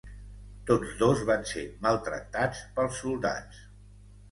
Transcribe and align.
Tots 0.69 0.95
dos 1.01 1.21
van 1.31 1.45
ser 1.51 1.65
maltractats 1.85 2.65
pels 2.81 3.01
soldats. 3.05 3.63